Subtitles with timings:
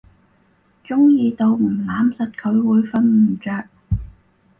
[0.83, 3.51] 中意到唔攬實佢會瞓唔著